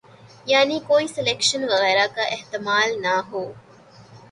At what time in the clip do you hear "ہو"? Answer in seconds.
3.31-3.43